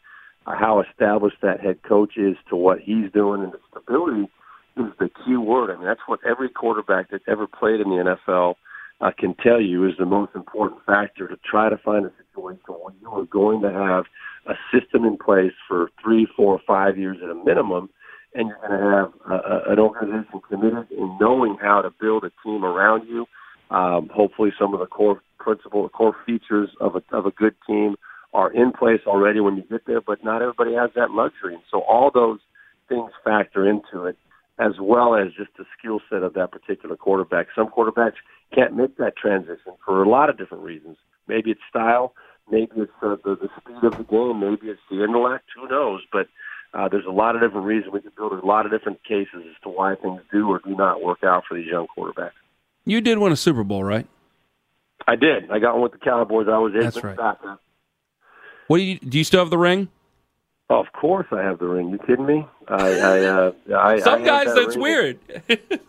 uh, 0.47 0.55
how 0.57 0.81
established 0.81 1.35
that 1.41 1.59
head 1.59 1.83
coach 1.83 2.13
is 2.15 2.37
to 2.49 2.55
what 2.55 2.79
he's 2.79 3.11
doing, 3.11 3.43
and 3.43 3.51
the 3.51 3.59
stability 3.69 4.31
is 4.77 4.85
the 4.97 5.09
key 5.09 5.35
word. 5.35 5.71
I 5.71 5.75
mean, 5.75 5.83
that's 5.83 6.07
what 6.07 6.21
every 6.25 6.47
quarterback 6.47 7.11
that's 7.11 7.25
ever 7.27 7.47
played 7.47 7.81
in 7.81 7.89
the 7.89 8.15
NFL 8.31 8.55
uh, 9.01 9.11
can 9.11 9.35
tell 9.35 9.59
you 9.59 9.85
is 9.85 9.95
the 9.99 10.05
most 10.05 10.31
important 10.35 10.79
factor 10.85 11.27
to 11.27 11.35
try 11.43 11.67
to 11.67 11.75
find 11.75 12.05
a 12.05 12.13
situation 12.15 12.61
where 12.67 12.93
you 13.01 13.09
are 13.09 13.25
going 13.25 13.61
to 13.61 13.73
have 13.73 14.05
a 14.47 14.53
system 14.71 15.03
in 15.03 15.17
place 15.17 15.51
for 15.67 15.89
three, 16.01 16.25
four, 16.33 16.61
five 16.65 16.97
years 16.97 17.17
at 17.21 17.29
a 17.29 17.35
minimum, 17.35 17.89
and 18.35 18.47
you're 18.47 18.57
going 18.65 18.71
to 18.71 18.95
have 18.95 19.11
uh, 19.29 19.69
an 19.69 19.79
organization 19.79 20.39
committed 20.47 20.89
in 20.91 21.17
knowing 21.19 21.57
how 21.61 21.81
to 21.81 21.89
build 21.99 22.23
a 22.23 22.31
team 22.41 22.63
around 22.63 23.05
you. 23.05 23.27
Um, 23.71 24.09
hopefully, 24.13 24.51
some 24.59 24.73
of 24.73 24.79
the 24.79 24.85
core 24.85 25.21
principles, 25.39 25.89
core 25.93 26.15
features 26.25 26.69
of 26.79 26.95
a 26.95 27.03
of 27.15 27.25
a 27.25 27.31
good 27.31 27.55
team 27.65 27.95
are 28.33 28.51
in 28.51 28.71
place 28.71 29.01
already 29.07 29.39
when 29.39 29.55
you 29.55 29.63
get 29.63 29.85
there, 29.87 30.01
but 30.01 30.23
not 30.23 30.41
everybody 30.41 30.73
has 30.73 30.89
that 30.95 31.11
luxury. 31.11 31.55
And 31.55 31.63
so 31.71 31.81
all 31.81 32.11
those 32.13 32.39
things 32.87 33.11
factor 33.23 33.67
into 33.67 34.05
it, 34.05 34.17
as 34.59 34.73
well 34.79 35.15
as 35.15 35.27
just 35.37 35.51
the 35.57 35.65
skill 35.77 36.01
set 36.09 36.23
of 36.23 36.33
that 36.33 36.51
particular 36.51 36.95
quarterback. 36.95 37.47
Some 37.55 37.67
quarterbacks 37.67 38.19
can't 38.53 38.75
make 38.75 38.97
that 38.97 39.15
transition 39.15 39.73
for 39.85 40.03
a 40.03 40.09
lot 40.09 40.29
of 40.29 40.37
different 40.37 40.63
reasons. 40.63 40.97
Maybe 41.27 41.51
it's 41.51 41.61
style, 41.69 42.13
maybe 42.49 42.71
it's 42.75 42.91
uh, 43.01 43.15
the, 43.23 43.35
the 43.35 43.49
speed 43.59 43.83
of 43.83 43.97
the 43.97 44.03
game, 44.03 44.39
maybe 44.39 44.69
it's 44.69 44.81
the 44.89 45.03
intellect, 45.03 45.45
who 45.55 45.67
knows? 45.67 46.01
But 46.11 46.27
uh, 46.73 46.87
there's 46.89 47.05
a 47.05 47.11
lot 47.11 47.35
of 47.35 47.41
different 47.41 47.65
reasons. 47.65 47.93
We 47.93 48.01
can 48.01 48.11
build 48.15 48.33
a 48.33 48.45
lot 48.45 48.65
of 48.65 48.71
different 48.71 49.03
cases 49.03 49.43
as 49.49 49.61
to 49.63 49.69
why 49.69 49.95
things 49.95 50.21
do 50.31 50.49
or 50.49 50.59
do 50.59 50.75
not 50.75 51.01
work 51.03 51.23
out 51.23 51.43
for 51.47 51.55
these 51.55 51.67
young 51.67 51.87
quarterbacks. 51.97 52.31
You 52.85 53.01
did 53.01 53.17
win 53.19 53.31
a 53.31 53.35
Super 53.35 53.63
Bowl, 53.63 53.83
right? 53.83 54.07
I 55.07 55.15
did. 55.15 55.51
I 55.51 55.59
got 55.59 55.73
one 55.73 55.83
with 55.83 55.91
the 55.93 55.97
Cowboys. 55.97 56.47
I 56.49 56.57
was 56.57 56.73
in 56.73 56.81
That's 56.81 57.03
right. 57.03 57.17
What 58.67 58.77
do 58.77 58.83
you 58.83 58.99
do? 58.99 59.17
You 59.17 59.23
still 59.23 59.41
have 59.41 59.49
the 59.49 59.57
ring? 59.57 59.89
Oh, 60.69 60.79
of 60.79 60.93
course, 60.93 61.27
I 61.31 61.41
have 61.41 61.59
the 61.59 61.67
ring. 61.67 61.89
You 61.89 61.97
kidding 61.99 62.25
me? 62.25 62.47
I, 62.67 62.99
I, 62.99 63.25
uh, 63.25 63.51
I 63.77 63.99
some 63.99 64.21
I 64.21 64.25
guys 64.25 64.45
that 64.45 64.55
that's 64.55 64.75
ring. 64.77 64.81
weird. 64.81 65.19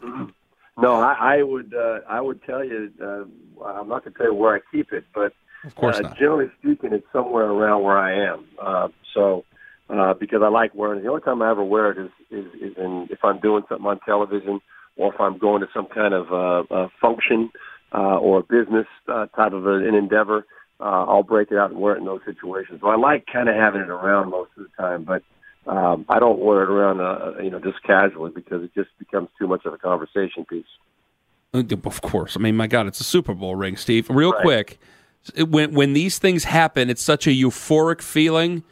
no, 0.77 0.95
I, 0.95 1.37
I 1.37 1.43
would. 1.43 1.73
Uh, 1.73 2.01
I 2.09 2.21
would 2.21 2.43
tell 2.45 2.65
you. 2.65 2.91
Uh, 3.01 3.25
I'm 3.65 3.89
not 3.89 4.03
going 4.03 4.13
to 4.13 4.19
tell 4.19 4.27
you 4.27 4.35
where 4.35 4.57
I 4.57 4.61
keep 4.73 4.93
it, 4.93 5.05
but 5.15 5.33
of 5.65 5.75
course 5.77 5.99
uh, 5.99 6.01
not. 6.01 6.19
generally 6.19 6.51
speaking, 6.59 6.93
it's 6.93 7.07
somewhere 7.13 7.45
around 7.45 7.85
where 7.85 7.99
I 7.99 8.33
am. 8.33 8.45
Uh, 8.61 8.89
so, 9.15 9.45
uh, 9.89 10.15
because 10.15 10.43
I 10.43 10.49
like 10.49 10.75
wearing 10.75 10.99
it. 10.99 11.03
The 11.05 11.11
only 11.11 11.23
time 11.23 11.43
I 11.43 11.51
ever 11.51 11.63
wear 11.63 11.93
it 11.93 11.99
is, 11.99 12.11
is, 12.31 12.47
is 12.61 12.77
in 12.77 13.07
if 13.11 13.21
I'm 13.23 13.39
doing 13.39 13.63
something 13.69 13.87
on 13.87 14.01
television 14.01 14.61
or 14.97 15.13
if 15.15 15.21
I'm 15.21 15.39
going 15.39 15.63
to 15.63 15.69
some 15.75 15.87
kind 15.87 16.15
of 16.15 16.33
uh, 16.33 16.75
uh, 16.75 16.89
function 17.01 17.51
uh, 17.95 18.19
or 18.19 18.41
a 18.41 18.43
business 18.43 18.87
uh, 19.09 19.27
type 19.27 19.53
of 19.53 19.67
a, 19.67 19.75
an 19.75 19.95
endeavor 19.95 20.47
uh, 20.83 21.05
I'll 21.07 21.23
break 21.23 21.53
it 21.53 21.59
out 21.59 21.71
and 21.71 21.79
wear 21.79 21.95
it 21.95 21.99
in 22.01 22.05
those 22.05 22.23
situations. 22.25 22.81
So 22.81 22.89
I 22.89 22.97
like 22.97 23.25
kind 23.33 23.49
of 23.49 23.55
having 23.55 23.83
it 23.83 23.89
around 23.89 24.31
most 24.31 24.51
of 24.57 24.65
the 24.65 24.83
time, 24.83 25.05
but 25.05 25.23
um, 25.71 26.05
I 26.09 26.19
don't 26.19 26.41
wear 26.41 26.65
it 26.65 26.71
around, 26.71 27.01
uh, 27.01 27.41
you 27.41 27.51
know, 27.51 27.61
just 27.61 27.81
casually 27.85 28.33
because 28.35 28.65
it 28.65 28.75
just 28.75 28.91
becomes 28.99 29.29
too 29.39 29.47
much 29.47 29.65
of 29.65 29.73
a 29.73 29.79
conversation 29.79 30.45
piece. 30.45 30.67
Of 31.55 32.03
course, 32.03 32.37
I 32.37 32.41
mean, 32.41 32.57
my 32.57 32.67
God, 32.67 32.89
it's 32.89 32.99
a 32.99 33.05
Super 33.05 33.35
Bowl 33.35 33.55
ring, 33.55 33.77
Steve. 33.77 34.09
Real 34.11 34.33
Right. 34.33 34.43
quick, 34.43 34.79
when 35.37 35.73
when 35.75 35.93
these 35.93 36.19
things 36.19 36.45
happen, 36.45 36.91
it's 36.91 37.03
such 37.03 37.27
a 37.27 37.31
euphoric 37.31 38.01
feeling. 38.01 38.65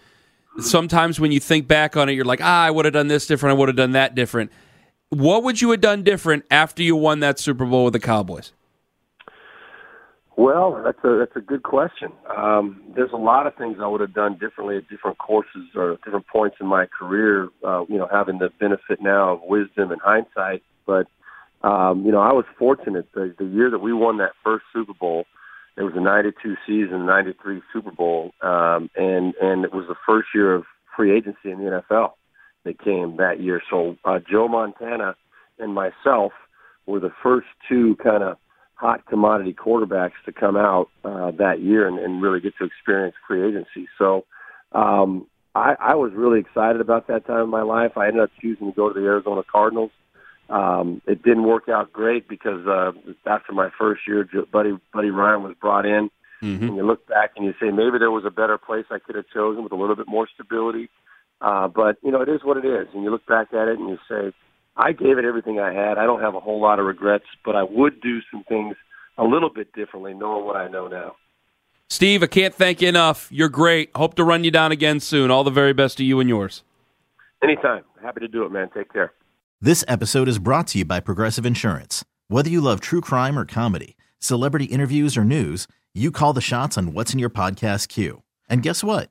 Sometimes 0.58 1.20
when 1.20 1.30
you 1.30 1.38
think 1.38 1.68
back 1.68 1.96
on 1.96 2.08
it, 2.08 2.14
you're 2.14 2.24
like, 2.24 2.40
ah, 2.42 2.64
I 2.64 2.70
would 2.70 2.86
have 2.86 2.94
done 2.94 3.06
this 3.06 3.26
different. 3.26 3.54
I 3.54 3.58
would 3.58 3.68
have 3.68 3.76
done 3.76 3.92
that 3.92 4.14
different. 4.14 4.50
What 5.10 5.42
would 5.42 5.60
you 5.60 5.72
have 5.72 5.80
done 5.80 6.04
different 6.04 6.44
after 6.52 6.84
you 6.84 6.94
won 6.94 7.18
that 7.18 7.40
Super 7.40 7.66
Bowl 7.66 7.84
with 7.84 7.94
the 7.94 8.00
Cowboys? 8.00 8.52
Well, 10.36 10.80
that's 10.84 11.02
a 11.02 11.18
that's 11.18 11.34
a 11.34 11.40
good 11.40 11.64
question. 11.64 12.12
Um, 12.34 12.80
there's 12.94 13.10
a 13.12 13.16
lot 13.16 13.48
of 13.48 13.56
things 13.56 13.78
I 13.82 13.88
would 13.88 14.00
have 14.00 14.14
done 14.14 14.38
differently 14.38 14.76
at 14.76 14.88
different 14.88 15.18
courses 15.18 15.66
or 15.74 15.98
different 16.04 16.28
points 16.28 16.58
in 16.60 16.66
my 16.68 16.86
career. 16.86 17.48
Uh, 17.66 17.84
you 17.88 17.98
know, 17.98 18.06
having 18.10 18.38
the 18.38 18.50
benefit 18.60 19.02
now 19.02 19.34
of 19.34 19.40
wisdom 19.42 19.90
and 19.90 20.00
hindsight. 20.00 20.62
But 20.86 21.08
um, 21.62 22.06
you 22.06 22.12
know, 22.12 22.20
I 22.20 22.32
was 22.32 22.44
fortunate. 22.56 23.08
The, 23.12 23.34
the 23.36 23.44
year 23.44 23.68
that 23.68 23.80
we 23.80 23.92
won 23.92 24.18
that 24.18 24.30
first 24.44 24.64
Super 24.72 24.94
Bowl, 24.94 25.24
it 25.76 25.82
was 25.82 25.92
a 25.96 26.00
'92 26.00 26.54
season, 26.64 27.04
'93 27.04 27.62
Super 27.72 27.90
Bowl, 27.90 28.30
um, 28.42 28.88
and 28.94 29.34
and 29.42 29.64
it 29.64 29.74
was 29.74 29.86
the 29.88 29.96
first 30.06 30.28
year 30.36 30.54
of 30.54 30.64
free 30.96 31.14
agency 31.14 31.50
in 31.50 31.58
the 31.58 31.82
NFL 31.90 32.12
that 32.64 32.78
came 32.82 33.16
that 33.16 33.40
year. 33.40 33.62
So 33.70 33.96
uh, 34.04 34.18
Joe 34.30 34.48
Montana 34.48 35.16
and 35.58 35.74
myself 35.74 36.32
were 36.86 37.00
the 37.00 37.12
first 37.22 37.46
two 37.68 37.96
kind 37.96 38.22
of 38.22 38.36
hot 38.74 39.06
commodity 39.06 39.52
quarterbacks 39.52 40.18
to 40.24 40.32
come 40.32 40.56
out 40.56 40.88
uh, 41.04 41.30
that 41.32 41.60
year 41.60 41.86
and, 41.86 41.98
and 41.98 42.22
really 42.22 42.40
get 42.40 42.54
to 42.58 42.64
experience 42.64 43.14
free 43.26 43.46
agency. 43.46 43.88
So 43.98 44.24
um, 44.72 45.26
I, 45.54 45.74
I 45.78 45.94
was 45.96 46.12
really 46.14 46.40
excited 46.40 46.80
about 46.80 47.06
that 47.08 47.26
time 47.26 47.42
in 47.44 47.50
my 47.50 47.62
life. 47.62 47.96
I 47.96 48.06
ended 48.08 48.22
up 48.22 48.30
choosing 48.40 48.70
to 48.70 48.76
go 48.76 48.92
to 48.92 48.98
the 48.98 49.06
Arizona 49.06 49.42
Cardinals. 49.50 49.90
Um, 50.48 51.00
it 51.06 51.22
didn't 51.22 51.44
work 51.44 51.68
out 51.68 51.92
great 51.92 52.28
because 52.28 52.66
uh, 52.66 52.92
after 53.26 53.52
my 53.52 53.70
first 53.78 54.02
year, 54.08 54.28
Buddy 54.50 54.76
Buddy 54.92 55.10
Ryan 55.10 55.42
was 55.42 55.54
brought 55.60 55.86
in, 55.86 56.10
Mm-hmm. 56.42 56.64
and 56.64 56.76
you 56.76 56.86
look 56.86 57.06
back 57.06 57.32
and 57.36 57.44
you 57.44 57.52
say 57.60 57.70
maybe 57.70 57.98
there 57.98 58.10
was 58.10 58.24
a 58.24 58.30
better 58.30 58.56
place 58.56 58.86
I 58.90 58.98
could 58.98 59.14
have 59.14 59.26
chosen 59.28 59.62
with 59.62 59.72
a 59.72 59.76
little 59.76 59.94
bit 59.94 60.08
more 60.08 60.26
stability. 60.32 60.88
Uh, 61.40 61.68
but 61.68 61.96
you 62.02 62.10
know, 62.10 62.20
it 62.20 62.28
is 62.28 62.40
what 62.44 62.56
it 62.56 62.64
is, 62.64 62.88
and 62.94 63.02
you 63.02 63.10
look 63.10 63.26
back 63.26 63.52
at 63.52 63.68
it 63.68 63.78
and 63.78 63.88
you 63.88 63.98
say, 64.08 64.32
I 64.76 64.92
gave 64.92 65.18
it 65.18 65.24
everything 65.24 65.58
I 65.58 65.72
had. 65.72 65.98
I 65.98 66.04
don't 66.04 66.20
have 66.20 66.34
a 66.34 66.40
whole 66.40 66.60
lot 66.60 66.78
of 66.78 66.86
regrets, 66.86 67.24
but 67.44 67.56
I 67.56 67.62
would 67.62 68.00
do 68.00 68.20
some 68.30 68.44
things 68.48 68.76
a 69.18 69.24
little 69.24 69.50
bit 69.50 69.72
differently, 69.72 70.14
knowing 70.14 70.46
what 70.46 70.56
I 70.56 70.68
know 70.68 70.88
now. 70.88 71.16
Steve, 71.88 72.22
I 72.22 72.26
can't 72.26 72.54
thank 72.54 72.80
you 72.80 72.88
enough. 72.88 73.28
You're 73.32 73.48
great. 73.48 73.90
Hope 73.96 74.14
to 74.14 74.24
run 74.24 74.44
you 74.44 74.50
down 74.50 74.70
again 74.70 75.00
soon. 75.00 75.30
All 75.30 75.42
the 75.42 75.50
very 75.50 75.72
best 75.72 75.98
to 75.98 76.04
you 76.04 76.20
and 76.20 76.28
yours. 76.28 76.62
Anytime, 77.42 77.84
happy 78.00 78.20
to 78.20 78.28
do 78.28 78.44
it, 78.44 78.52
man. 78.52 78.70
Take 78.72 78.92
care. 78.92 79.12
This 79.60 79.84
episode 79.88 80.28
is 80.28 80.38
brought 80.38 80.68
to 80.68 80.78
you 80.78 80.84
by 80.84 81.00
Progressive 81.00 81.44
Insurance. 81.44 82.04
Whether 82.28 82.48
you 82.48 82.60
love 82.60 82.80
true 82.80 83.00
crime 83.00 83.38
or 83.38 83.44
comedy, 83.44 83.96
celebrity 84.18 84.66
interviews 84.66 85.16
or 85.16 85.24
news, 85.24 85.66
you 85.92 86.12
call 86.12 86.32
the 86.32 86.40
shots 86.40 86.78
on 86.78 86.92
what's 86.92 87.12
in 87.12 87.18
your 87.18 87.28
podcast 87.28 87.88
queue. 87.88 88.22
And 88.48 88.62
guess 88.62 88.84
what? 88.84 89.10